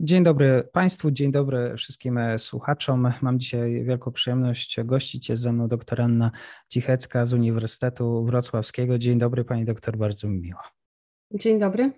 [0.00, 3.12] Dzień dobry Państwu, dzień dobry wszystkim słuchaczom.
[3.22, 6.30] Mam dzisiaj wielką przyjemność gościć jest ze mną doktor Anna
[6.68, 8.98] Cichecka z Uniwersytetu Wrocławskiego.
[8.98, 10.60] Dzień dobry Pani doktor, bardzo mi miło.
[11.34, 11.92] Dzień dobry.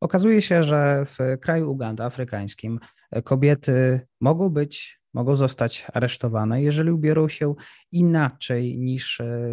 [0.00, 2.80] Okazuje się, że w kraju Uganda afrykańskim
[3.24, 7.54] kobiety mogą być, mogą zostać aresztowane, jeżeli ubiorą się
[7.92, 9.50] inaczej niż e,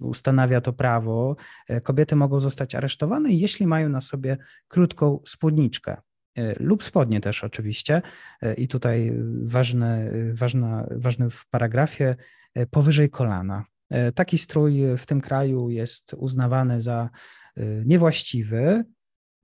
[0.00, 1.36] ustanawia to prawo.
[1.82, 4.36] Kobiety mogą zostać aresztowane, jeśli mają na sobie
[4.68, 5.96] krótką spódniczkę.
[6.38, 8.02] E, lub spodnie też oczywiście.
[8.42, 12.16] E, I tutaj ważne, ważna, ważny w paragrafie
[12.54, 13.64] e, powyżej kolana.
[14.14, 17.10] Taki strój w tym kraju jest uznawany za
[17.84, 18.84] niewłaściwy,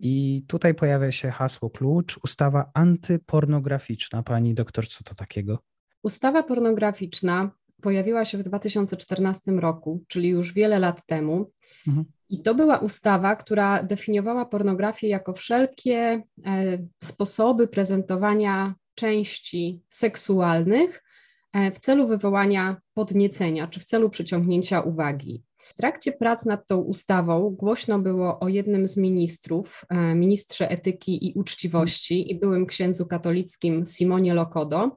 [0.01, 4.23] i tutaj pojawia się hasło klucz, ustawa antypornograficzna.
[4.23, 5.59] Pani doktor, co to takiego?
[6.03, 7.51] Ustawa pornograficzna
[7.83, 11.51] pojawiła się w 2014 roku, czyli już wiele lat temu.
[11.87, 12.07] Mhm.
[12.31, 21.05] I to była ustawa, która definiowała pornografię jako wszelkie e, sposoby prezentowania części seksualnych
[21.53, 25.43] e, w celu wywołania podniecenia czy w celu przyciągnięcia uwagi.
[25.69, 31.29] W trakcie prac nad tą ustawą głośno było o jednym z ministrów, e, ministrze etyki
[31.29, 34.97] i uczciwości i byłym księdzu katolickim Simonie Lokodo,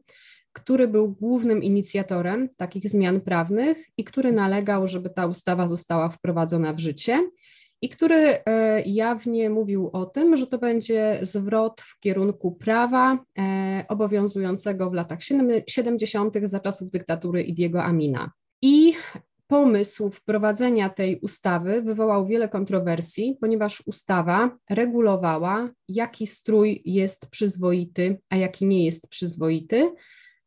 [0.53, 6.73] który był głównym inicjatorem takich zmian prawnych i który nalegał, żeby ta ustawa została wprowadzona
[6.73, 7.29] w życie
[7.81, 13.85] i który e, jawnie mówił o tym, że to będzie zwrot w kierunku prawa e,
[13.87, 15.19] obowiązującego w latach
[15.67, 16.37] 70.
[16.43, 18.31] za czasów dyktatury Idiego Amina.
[18.61, 18.93] I
[19.47, 28.35] pomysł wprowadzenia tej ustawy wywołał wiele kontrowersji, ponieważ ustawa regulowała, jaki strój jest przyzwoity, a
[28.35, 29.91] jaki nie jest przyzwoity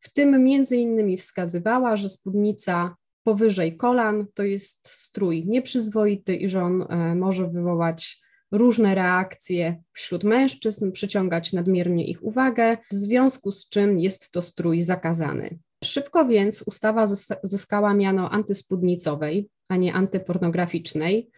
[0.04, 6.62] w tym między innymi wskazywała, że spódnica powyżej kolan to jest strój nieprzyzwoity i że
[6.62, 8.20] on e, może wywołać
[8.53, 14.82] różne reakcje wśród mężczyzn, przyciągać nadmiernie ich uwagę, w związku z czym jest to strój
[14.82, 15.59] zakazany.
[15.84, 17.06] Szybko więc ustawa
[17.43, 21.31] zyskała miano antyspódnicowej, a nie antypornograficznej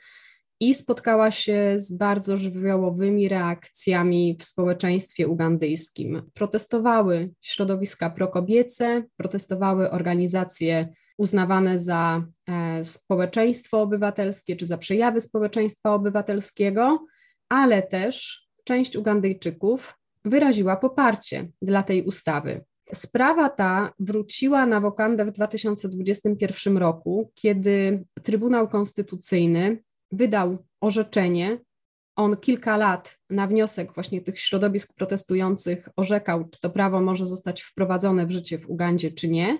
[0.60, 6.22] i spotkała się z bardzo żywiołowymi reakcjami w społeczeństwie ugandyjskim.
[6.34, 17.06] Protestowały środowiska prokobiece, protestowały organizacje uznawane za e, społeczeństwo obywatelskie czy za przejawy społeczeństwa obywatelskiego,
[17.48, 22.64] ale też część Ugandyjczyków wyraziła poparcie dla tej ustawy.
[22.92, 31.58] Sprawa ta wróciła na wokandę w 2021 roku, kiedy Trybunał Konstytucyjny wydał orzeczenie.
[32.16, 37.62] On kilka lat na wniosek właśnie tych środowisk protestujących orzekał, czy to prawo może zostać
[37.62, 39.58] wprowadzone w życie w Ugandzie, czy nie.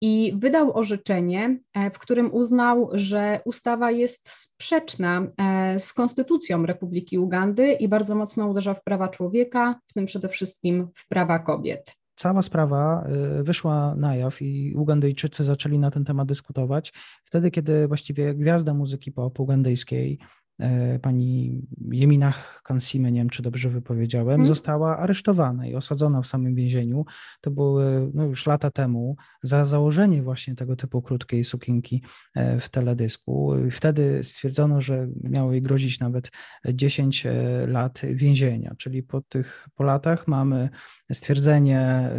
[0.00, 7.18] I wydał orzeczenie, e, w którym uznał, że ustawa jest sprzeczna e, z konstytucją Republiki
[7.18, 12.01] Ugandy i bardzo mocno uderza w prawa człowieka, w tym przede wszystkim w prawa kobiet
[12.14, 13.06] cała sprawa
[13.40, 16.92] y, wyszła na jaw i Ugandyjczycy zaczęli na ten temat dyskutować.
[17.24, 20.18] Wtedy, kiedy właściwie gwiazda muzyki pop ugandyjskiej
[20.62, 21.60] E, pani
[21.92, 24.46] Jeminach Kansime, nie wiem czy dobrze wypowiedziałem, hmm.
[24.46, 27.04] została aresztowana i osadzona w samym więzieniu.
[27.40, 32.68] To były no, już lata temu za założenie właśnie tego typu krótkiej sukienki e, w
[32.68, 33.52] teledysku.
[33.70, 36.30] Wtedy stwierdzono, że miało jej grozić nawet
[36.68, 37.32] 10 e,
[37.66, 40.68] lat więzienia, czyli po tych po latach mamy
[41.12, 42.10] stwierdzenie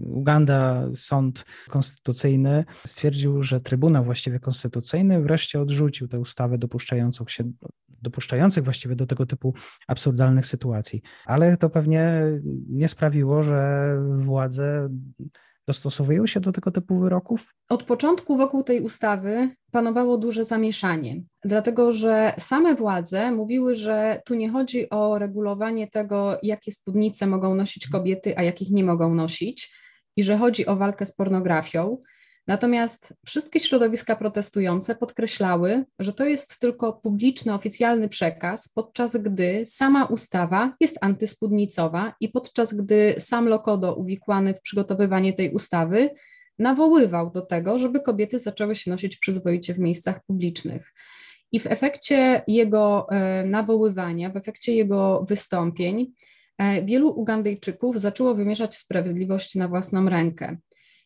[0.00, 7.44] Uganda, sąd konstytucyjny stwierdził, że Trybunał właściwie konstytucyjny wreszcie odrzucił tę ustawę dopuszczających się
[8.02, 9.54] dopuszczających właściwie do tego typu
[9.88, 11.02] absurdalnych sytuacji.
[11.26, 12.22] Ale to pewnie
[12.68, 13.88] nie sprawiło, że
[14.18, 14.88] władze
[15.66, 17.54] dostosowują się do tego typu wyroków?
[17.68, 24.34] Od początku wokół tej ustawy panowało duże zamieszanie, dlatego że same władze mówiły, że tu
[24.34, 29.74] nie chodzi o regulowanie tego, jakie spódnice mogą nosić kobiety, a jakich nie mogą nosić,
[30.16, 31.98] i że chodzi o walkę z pornografią.
[32.46, 40.04] Natomiast wszystkie środowiska protestujące podkreślały, że to jest tylko publiczny, oficjalny przekaz, podczas gdy sama
[40.04, 46.10] ustawa jest antyspódnicowa i podczas gdy sam Lokodo uwikłany w przygotowywanie tej ustawy
[46.58, 50.94] nawoływał do tego, żeby kobiety zaczęły się nosić przyzwoicie w miejscach publicznych.
[51.52, 56.12] I w efekcie jego e, nawoływania, w efekcie jego wystąpień,
[56.58, 60.56] e, wielu Ugandyjczyków zaczęło wymierzać sprawiedliwość na własną rękę.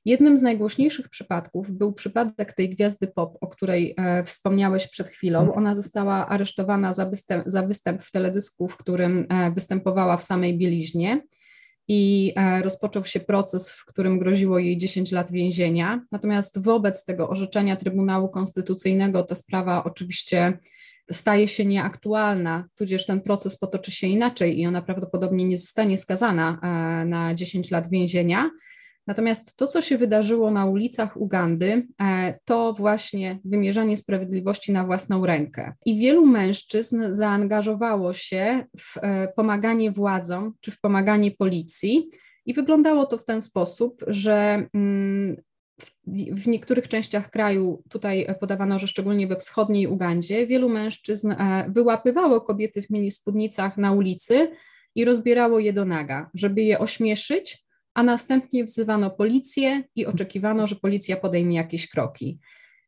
[0.04, 5.40] Jednym z najgłośniejszych przypadków był przypadek tej gwiazdy pop, o której e, wspomniałeś przed chwilą.
[5.40, 5.58] Mhm.
[5.58, 11.22] Ona została aresztowana za występ, za występ w teledysku, w którym występowała w samej bieliźnie
[11.88, 16.00] i e, rozpoczął się proces, w którym groziło jej 10 lat więzienia.
[16.12, 20.58] Natomiast wobec tego orzeczenia Trybunału Konstytucyjnego ta sprawa oczywiście
[21.10, 26.58] staje się nieaktualna, tudzież ten proces potoczy się inaczej i ona prawdopodobnie nie zostanie skazana
[26.62, 28.50] e, na 10 lat więzienia.
[29.08, 35.26] Natomiast to, co się wydarzyło na ulicach Ugandy, e, to właśnie wymierzanie sprawiedliwości na własną
[35.26, 35.72] rękę.
[35.86, 42.10] I wielu mężczyzn zaangażowało się w e, pomaganie władzom czy w pomaganie policji.
[42.46, 45.36] I wyglądało to w ten sposób, że mm,
[46.32, 52.40] w niektórych częściach kraju, tutaj podawano, że szczególnie we wschodniej Ugandzie, wielu mężczyzn e, wyłapywało
[52.40, 54.50] kobiety w mini spódnicach na ulicy
[54.94, 57.67] i rozbierało je do naga, żeby je ośmieszyć,
[57.98, 62.40] a następnie wzywano policję i oczekiwano, że policja podejmie jakieś kroki.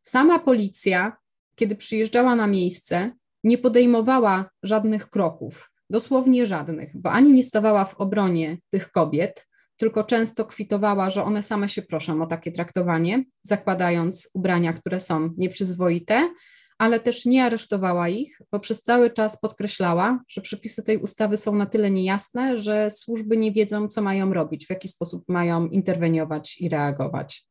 [0.03, 1.17] Sama policja,
[1.55, 3.12] kiedy przyjeżdżała na miejsce,
[3.45, 9.47] nie podejmowała żadnych kroków, dosłownie żadnych, bo ani nie stawała w obronie tych kobiet,
[9.77, 15.31] tylko często kwitowała, że one same się proszą o takie traktowanie, zakładając ubrania, które są
[15.37, 16.35] nieprzyzwoite,
[16.81, 21.55] ale też nie aresztowała ich, bo przez cały czas podkreślała, że przepisy tej ustawy są
[21.55, 26.61] na tyle niejasne, że służby nie wiedzą, co mają robić, w jaki sposób mają interweniować
[26.61, 27.47] i reagować.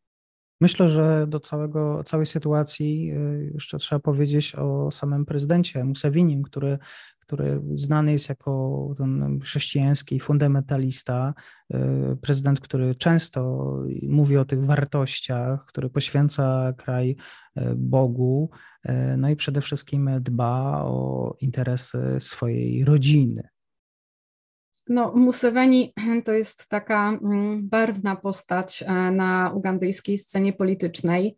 [0.61, 6.77] Myślę, że do całego, całej sytuacji y, jeszcze trzeba powiedzieć o samym prezydencie Musewinim, który
[7.29, 11.33] który znany jest jako ten chrześcijański fundamentalista,
[11.73, 11.77] y,
[12.21, 17.09] prezydent, który często mówi o tych wartościach, który poświęca kraj
[17.57, 18.49] y, Bogu,
[18.89, 23.49] y, no i przede wszystkim dba o interesy swojej rodziny.
[24.87, 25.93] No, Museveni
[26.25, 31.35] to jest taka mm, barwna postać e, na ugandyjskiej scenie politycznej.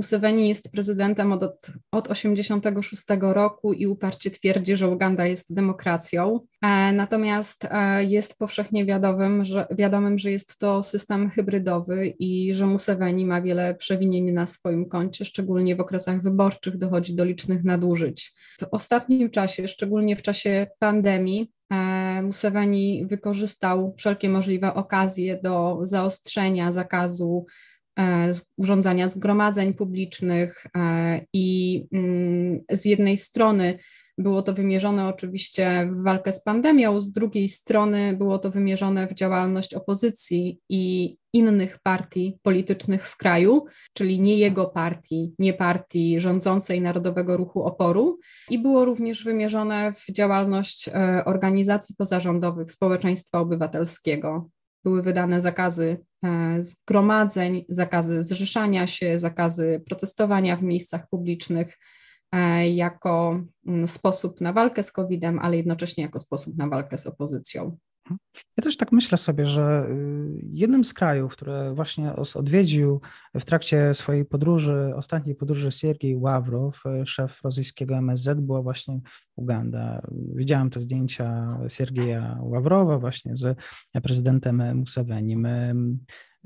[0.00, 6.40] Museveni jest prezydentem od, od 86 roku i uparcie twierdzi, że Uganda jest demokracją.
[6.62, 12.66] E, natomiast e, jest powszechnie wiadomym że, wiadomym, że jest to system hybrydowy i że
[12.66, 18.32] Museveni ma wiele przewinień na swoim koncie, szczególnie w okresach wyborczych dochodzi do licznych nadużyć.
[18.60, 26.72] W ostatnim czasie, szczególnie w czasie pandemii, e, Museveni wykorzystał wszelkie możliwe okazje do zaostrzenia
[26.72, 27.46] zakazu
[28.56, 33.78] urządzania zgromadzeń publicznych e, i mm, z jednej strony
[34.20, 39.14] było to wymierzone oczywiście w walkę z pandemią, z drugiej strony było to wymierzone w
[39.14, 46.80] działalność opozycji i innych partii politycznych w kraju, czyli nie jego partii, nie partii rządzącej
[46.80, 48.18] Narodowego Ruchu Oporu,
[48.50, 54.50] i było również wymierzone w działalność e, organizacji pozarządowych społeczeństwa obywatelskiego
[54.84, 61.78] były wydane zakazy e, zgromadzeń, zakazy zrzeszania się, zakazy protestowania w miejscach publicznych
[62.32, 67.06] e, jako mm, sposób na walkę z COVID-em, ale jednocześnie jako sposób na walkę z
[67.06, 67.76] opozycją.
[68.56, 73.00] Ja też tak myślę sobie, że y, jednym z krajów, które właśnie odwiedził
[73.34, 79.00] w trakcie swojej podróży, ostatniej podróży Siergiej Ławrow, y, szef rosyjskiego MSZ, była właśnie
[79.36, 80.02] Uganda.
[80.34, 83.58] Widziałem te zdjęcia Siergieja Ławrowa właśnie z
[84.02, 85.48] prezydentem Musevenim.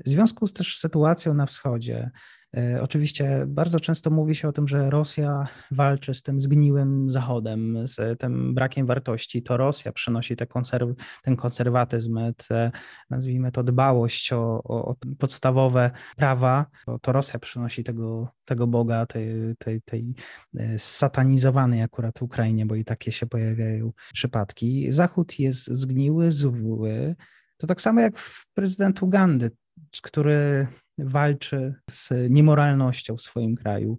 [0.05, 2.11] W związku z też sytuacją na wschodzie,
[2.57, 7.87] E, oczywiście bardzo często mówi się o tym, że Rosja walczy z tym zgniłym Zachodem,
[7.87, 9.43] z tym brakiem wartości.
[9.43, 10.89] To Rosja przynosi te konserw
[11.23, 12.71] ten konserwatyzm, te,
[13.09, 16.65] nazwijmy to dbałość o, o, o podstawowe prawa.
[16.85, 20.13] To, to, Rosja przynosi tego, tego Boga, tej, tej, tej
[20.57, 24.91] e, satanizowanej akurat Ukrainie, bo i takie się pojawiają przypadki.
[24.91, 27.15] Zachód jest zgniły, zły.
[27.57, 28.13] To tak samo jak
[28.53, 29.51] prezydent Ugandy,
[30.01, 30.67] który
[30.97, 33.97] walczy z niemoralnością w swoim kraju.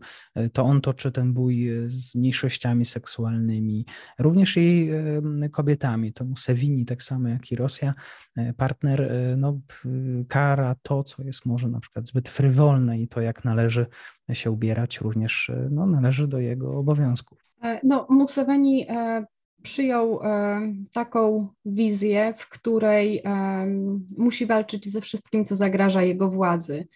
[0.53, 3.87] To on toczy ten bój z mniejszościami seksualnymi,
[4.19, 4.91] również i
[5.53, 6.13] kobietami.
[6.13, 7.95] To Musevini, tak samo jak i Rosja,
[8.37, 9.61] e, partner, e, no,
[10.29, 13.87] kara to, co jest może na przykład zbyt frywolne i to, jak należy
[14.33, 17.39] się ubierać, również e, no, należy do jego obowiązków.
[17.83, 18.87] No, Museveni
[19.63, 20.61] przyjął e,
[20.93, 23.67] taką wizję, w której e,
[24.17, 26.87] musi walczyć ze wszystkim, co zagraża jego władzy.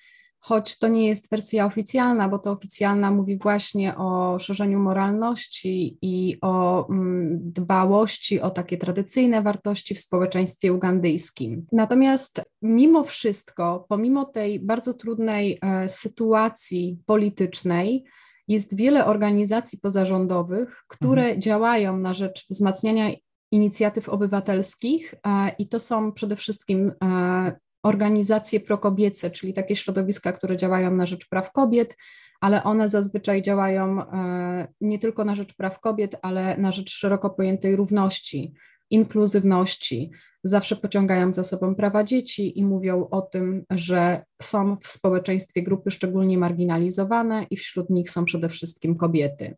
[0.42, 6.38] choć to nie jest wersja oficjalna, bo to oficjalna mówi właśnie o szerzeniu moralności i
[6.42, 11.66] o mm, dbałości o takie tradycyjne wartości w społeczeństwie ugandyjskim.
[11.72, 18.04] Natomiast mimo wszystko, pomimo tej bardzo trudnej e, sytuacji politycznej,
[18.50, 21.40] jest wiele organizacji pozarządowych, które mhm.
[21.40, 23.10] działają na rzecz wzmacniania
[23.50, 27.52] inicjatyw obywatelskich e, i to są przede wszystkim e,
[27.82, 31.96] organizacje prokobiece, czyli takie środowiska, które działają na rzecz praw kobiet,
[32.40, 37.30] ale one zazwyczaj działają e, nie tylko na rzecz praw kobiet, ale na rzecz szeroko
[37.30, 38.54] pojętej równości,
[38.90, 40.10] inkluzywności.
[40.44, 45.90] Zawsze pociągają za sobą prawa dzieci i mówią o tym, że są w społeczeństwie grupy
[45.90, 49.56] szczególnie marginalizowane i wśród nich są przede wszystkim kobiety.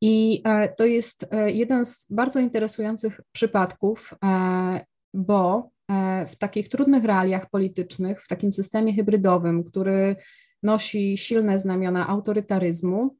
[0.00, 4.14] I e, to jest e, jeden z bardzo interesujących przypadków,
[5.14, 10.16] bo E, w takich trudnych realiach politycznych, w takim systemie hybrydowym, który
[10.62, 13.16] nosi silne znamiona autorytaryzmu,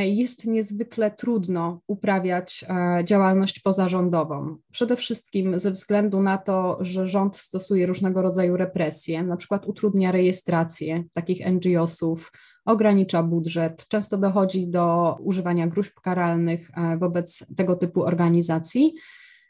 [0.00, 4.56] jest niezwykle trudno uprawiać e, działalność pozarządową.
[4.72, 10.12] Przede wszystkim ze względu na to, że rząd stosuje różnego rodzaju represje, na przykład utrudnia
[10.12, 12.32] rejestrację takich NGO-sów,
[12.64, 18.94] ogranicza budżet, często dochodzi do używania gruźb karalnych wobec tego typu organizacji.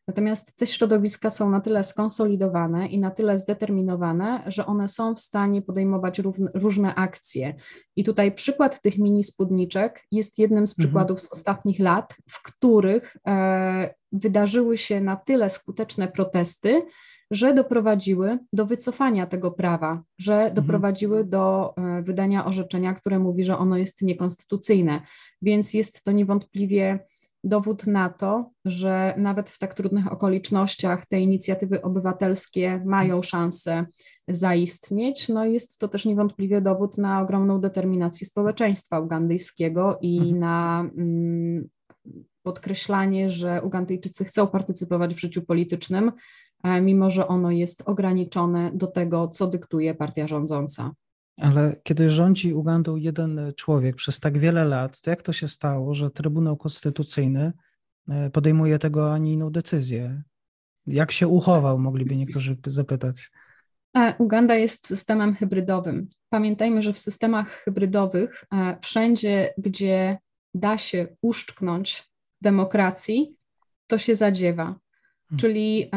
[0.09, 5.21] Natomiast te środowiska są na tyle skonsolidowane i na tyle zdeterminowane, że one są w
[5.21, 6.21] stanie podejmować
[6.55, 7.55] różne akcje.
[7.97, 10.87] I tutaj przykład tych mini spódniczek jest jednym z mhm.
[10.87, 16.83] przykładów z ostatnich lat, w których e, wydarzyły się na tyle skuteczne protesty,
[17.31, 20.55] że doprowadziły do wycofania tego prawa, że mhm.
[20.55, 25.01] doprowadziły do e, wydania orzeczenia, które mówi, że ono jest niekonstytucyjne.
[25.43, 26.99] Więc jest to niewątpliwie
[27.45, 33.87] dowód na to, że nawet w tak trudnych okolicznościach te inicjatywy obywatelskie mają szansę
[34.29, 35.29] zaistnieć.
[35.29, 40.39] No jest to też niewątpliwie dowód na ogromną determinację społeczeństwa ugandyjskiego i mhm.
[40.39, 41.69] na mm,
[42.43, 46.13] podkreślanie, że Ugandyjczycy chcą partycypować w życiu politycznym,
[46.65, 50.93] e, mimo że ono jest ograniczone do tego, co dyktuje partia rządząca.
[51.39, 55.95] Ale kiedy rządzi Ugandą jeden człowiek przez tak wiele lat, to jak to się stało,
[55.95, 57.53] że Trybunał Konstytucyjny
[58.09, 60.23] e, podejmuje tego, a nie inną decyzję?
[60.87, 63.31] Jak się uchował, mogliby niektórzy zapytać.
[63.97, 66.09] E, Uganda jest systemem hybrydowym.
[66.29, 70.19] Pamiętajmy, że w systemach hybrydowych e, wszędzie, gdzie
[70.55, 73.37] da się uszczknąć demokracji,
[73.87, 74.65] to się zadziewa.
[74.65, 75.39] Hmm.
[75.41, 75.91] Czyli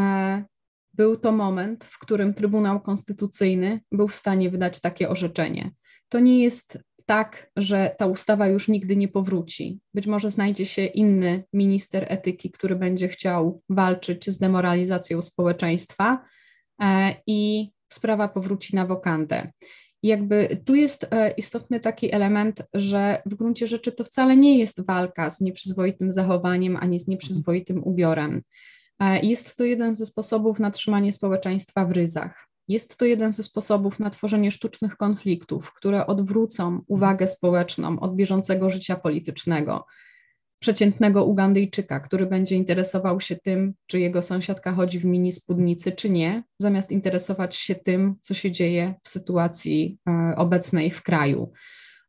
[0.93, 5.71] był to moment, w którym Trybunał Konstytucyjny był w stanie wydać takie orzeczenie.
[6.09, 9.79] To nie jest tak, że ta ustawa już nigdy nie powróci.
[9.93, 16.25] Być może znajdzie się inny minister etyki, który będzie chciał walczyć z demoralizacją społeczeństwa
[16.81, 19.51] e, i sprawa powróci na wokandę.
[20.03, 24.85] Jakby tu jest e, istotny taki element, że w gruncie rzeczy to wcale nie jest
[24.85, 28.41] walka z nieprzyzwoitym zachowaniem ani z nieprzyzwoitym ubiorem.
[29.23, 32.47] Jest to jeden ze sposobów na trzymanie społeczeństwa w ryzach.
[32.67, 38.69] Jest to jeden ze sposobów na tworzenie sztucznych konfliktów, które odwrócą uwagę społeczną od bieżącego
[38.69, 39.85] życia politycznego.
[40.59, 46.09] Przeciętnego Ugandyjczyka, który będzie interesował się tym, czy jego sąsiadka chodzi w mini spódnicy, czy
[46.09, 51.51] nie, zamiast interesować się tym, co się dzieje w sytuacji e, obecnej w kraju.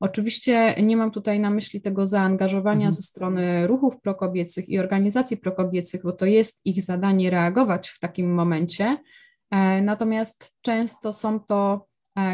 [0.03, 2.93] Oczywiście nie mam tutaj na myśli tego zaangażowania mhm.
[2.93, 8.35] ze strony ruchów prokobiecych i organizacji prokobiecych, bo to jest ich zadanie reagować w takim
[8.35, 8.97] momencie.
[9.51, 11.87] E, natomiast często są to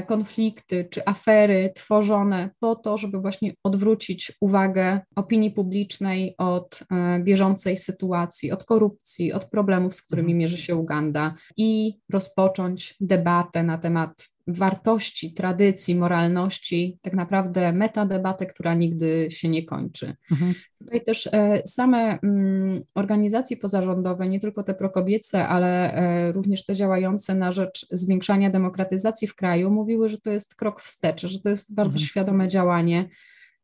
[0.07, 7.77] konflikty czy afery tworzone po to, żeby właśnie odwrócić uwagę opinii publicznej od e, bieżącej
[7.77, 10.39] sytuacji, od korupcji, od problemów, z którymi mhm.
[10.39, 18.75] mierzy się Uganda i rozpocząć debatę na temat wartości, tradycji, moralności, tak naprawdę metadebatę, która
[18.75, 20.15] nigdy się nie kończy.
[20.31, 20.55] Mhm.
[20.89, 26.75] Tutaj też e, same mm, organizacje pozarządowe, nie tylko te prokobiece, ale e, również te
[26.75, 31.49] działające na rzecz zwiększania demokratyzacji w kraju, mówiły, że to jest krok wstecz, że to
[31.49, 32.07] jest bardzo mhm.
[32.07, 33.09] świadome działanie,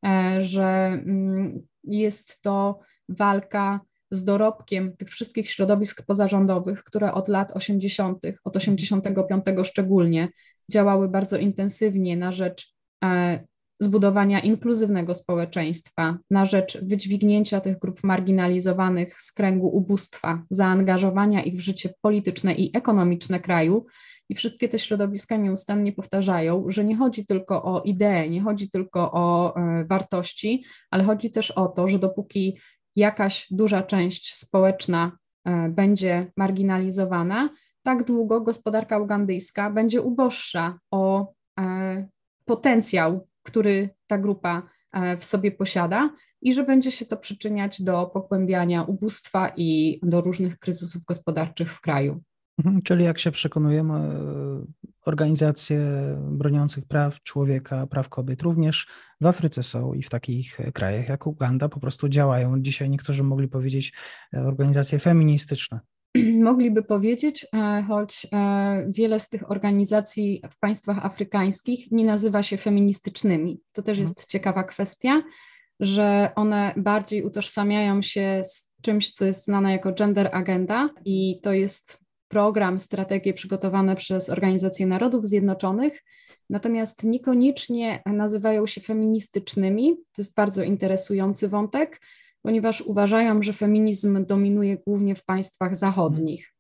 [0.07, 0.65] e, że
[1.07, 8.57] mm, jest to walka z dorobkiem tych wszystkich środowisk pozarządowych, które od lat 80., od
[8.57, 10.29] 85 szczególnie,
[10.73, 12.75] działały bardzo intensywnie na rzecz
[13.85, 21.61] zbudowania inkluzywnego społeczeństwa, na rzecz wydźwignięcia tych grup marginalizowanych z kręgu ubóstwa, zaangażowania ich w
[21.61, 23.87] życie polityczne i ekonomiczne kraju.
[24.29, 29.13] I wszystkie te środowiska nieustannie powtarzają, że nie chodzi tylko o idee, nie chodzi tylko
[29.13, 32.59] o e, wartości, ale chodzi też o to, że dopóki
[32.97, 35.13] jakaś duża część społeczna
[35.45, 37.49] e, będzie marginalizowana,
[37.83, 42.09] tak długo gospodarka ugandyjska będzie uboższa o e,
[42.45, 44.63] potencjał, który ta grupa
[45.21, 46.11] w sobie posiada
[46.43, 51.81] i że będzie się to przyczyniać do pogłębiania ubóstwa i do różnych kryzysów gospodarczych w
[51.81, 52.23] kraju.
[52.59, 54.21] Mhm, czyli jak się przekonujemy,
[55.07, 55.81] organizacje
[56.31, 58.87] broniących praw człowieka, praw kobiet również
[59.21, 62.61] w Afryce są i w takich krajach jak Uganda po prostu działają.
[62.61, 63.93] Dzisiaj niektórzy mogli powiedzieć
[64.35, 65.81] e, organizacje feministyczne.
[66.49, 72.57] Mogliby powiedzieć, e, choć e, wiele z tych organizacji w państwach afrykańskich nie nazywa się
[72.57, 73.61] feministycznymi.
[73.73, 74.09] To też mhm.
[74.09, 75.23] jest ciekawa kwestia,
[75.81, 81.53] że one bardziej utożsamiają się z czymś, co jest znane jako gender agenda i to
[81.53, 86.05] jest program, strategie przygotowane przez Organizację Narodów Zjednoczonych,
[86.51, 89.97] natomiast niekoniecznie nazywają się feministycznymi.
[89.97, 92.01] To jest bardzo interesujący wątek,
[92.45, 96.55] ponieważ uważają, że feminizm dominuje głównie w państwach zachodnich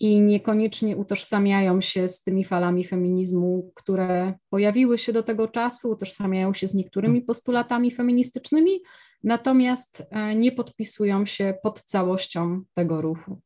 [0.00, 6.54] i niekoniecznie utożsamiają się z tymi falami feminizmu, które pojawiły się do tego czasu, utożsamiają
[6.54, 8.80] się z niektórymi postulatami feministycznymi,
[9.24, 13.40] natomiast e, nie podpisują się pod całością tego ruchu.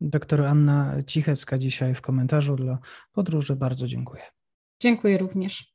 [0.00, 2.78] Doktor Anna Cichecka dzisiaj w komentarzu dla
[3.12, 3.56] podróży.
[3.56, 4.22] Bardzo dziękuję.
[4.80, 5.74] Dziękuję również.